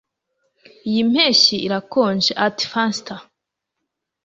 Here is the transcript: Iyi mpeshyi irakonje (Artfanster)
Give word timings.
Iyi 0.89 1.01
mpeshyi 1.11 1.55
irakonje 1.67 2.31
(Artfanster) 2.45 3.19